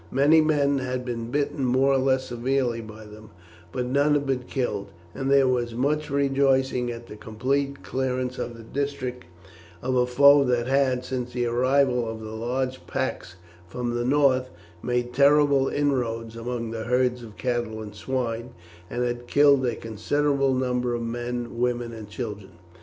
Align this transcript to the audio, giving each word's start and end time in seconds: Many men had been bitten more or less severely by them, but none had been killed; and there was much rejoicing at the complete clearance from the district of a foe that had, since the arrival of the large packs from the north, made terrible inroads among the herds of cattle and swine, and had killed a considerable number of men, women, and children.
Many 0.09 0.41
men 0.41 0.79
had 0.79 1.05
been 1.05 1.29
bitten 1.29 1.63
more 1.63 1.93
or 1.93 1.99
less 1.99 2.25
severely 2.25 2.81
by 2.81 3.05
them, 3.05 3.29
but 3.71 3.85
none 3.85 4.15
had 4.15 4.25
been 4.25 4.45
killed; 4.45 4.89
and 5.13 5.29
there 5.29 5.47
was 5.47 5.75
much 5.75 6.09
rejoicing 6.09 6.89
at 6.91 7.05
the 7.05 7.15
complete 7.15 7.83
clearance 7.83 8.37
from 8.37 8.55
the 8.55 8.63
district 8.63 9.25
of 9.79 9.93
a 9.93 10.07
foe 10.07 10.43
that 10.43 10.65
had, 10.65 11.05
since 11.05 11.33
the 11.33 11.45
arrival 11.45 12.09
of 12.09 12.19
the 12.19 12.31
large 12.31 12.87
packs 12.87 13.35
from 13.67 13.93
the 13.93 14.03
north, 14.03 14.49
made 14.81 15.13
terrible 15.13 15.67
inroads 15.67 16.35
among 16.35 16.71
the 16.71 16.85
herds 16.85 17.21
of 17.21 17.37
cattle 17.37 17.79
and 17.79 17.93
swine, 17.93 18.55
and 18.89 19.03
had 19.03 19.27
killed 19.27 19.63
a 19.67 19.75
considerable 19.75 20.55
number 20.55 20.95
of 20.95 21.03
men, 21.03 21.59
women, 21.59 21.93
and 21.93 22.09
children. 22.09 22.53